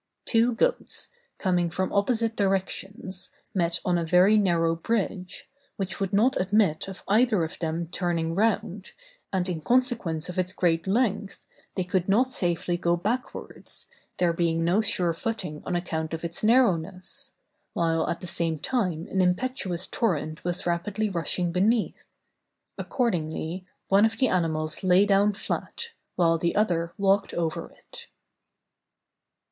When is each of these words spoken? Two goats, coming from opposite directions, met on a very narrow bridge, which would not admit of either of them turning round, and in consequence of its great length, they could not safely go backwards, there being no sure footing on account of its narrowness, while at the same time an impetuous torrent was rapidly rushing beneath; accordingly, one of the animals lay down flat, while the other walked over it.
Two 0.25 0.55
goats, 0.55 1.09
coming 1.37 1.69
from 1.69 1.93
opposite 1.93 2.35
directions, 2.35 3.29
met 3.53 3.79
on 3.85 3.99
a 3.99 4.03
very 4.03 4.35
narrow 4.35 4.75
bridge, 4.75 5.47
which 5.75 5.99
would 5.99 6.11
not 6.11 6.41
admit 6.41 6.87
of 6.87 7.03
either 7.07 7.43
of 7.43 7.59
them 7.59 7.85
turning 7.87 8.33
round, 8.33 8.93
and 9.31 9.47
in 9.47 9.61
consequence 9.61 10.27
of 10.27 10.39
its 10.39 10.53
great 10.53 10.87
length, 10.87 11.45
they 11.75 11.83
could 11.83 12.09
not 12.09 12.31
safely 12.31 12.77
go 12.77 12.97
backwards, 12.97 13.85
there 14.17 14.33
being 14.33 14.63
no 14.63 14.81
sure 14.81 15.13
footing 15.13 15.61
on 15.67 15.75
account 15.75 16.15
of 16.15 16.23
its 16.25 16.43
narrowness, 16.43 17.33
while 17.73 18.09
at 18.09 18.21
the 18.21 18.25
same 18.25 18.57
time 18.57 19.05
an 19.11 19.21
impetuous 19.21 19.85
torrent 19.85 20.43
was 20.43 20.65
rapidly 20.65 21.11
rushing 21.11 21.51
beneath; 21.51 22.07
accordingly, 22.75 23.67
one 23.89 24.07
of 24.07 24.17
the 24.17 24.29
animals 24.29 24.83
lay 24.83 25.05
down 25.05 25.31
flat, 25.31 25.89
while 26.15 26.39
the 26.39 26.55
other 26.55 26.91
walked 26.97 27.35
over 27.35 27.69
it. 27.71 28.07